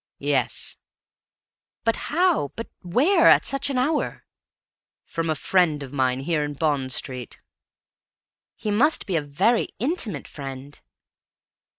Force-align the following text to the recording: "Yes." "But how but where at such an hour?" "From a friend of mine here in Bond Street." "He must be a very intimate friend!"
"Yes." 0.17 0.77
"But 1.83 1.95
how 2.09 2.47
but 2.55 2.71
where 2.81 3.27
at 3.29 3.45
such 3.45 3.69
an 3.69 3.77
hour?" 3.77 4.25
"From 5.05 5.29
a 5.29 5.35
friend 5.35 5.83
of 5.83 5.93
mine 5.93 6.21
here 6.21 6.43
in 6.43 6.55
Bond 6.55 6.91
Street." 6.91 7.39
"He 8.55 8.71
must 8.71 9.05
be 9.05 9.15
a 9.15 9.21
very 9.21 9.67
intimate 9.77 10.27
friend!" 10.27 10.81